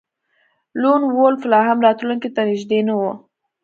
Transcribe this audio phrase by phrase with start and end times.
[0.81, 3.01] لون وولف لاهم راتلونکي ته نږدې نه و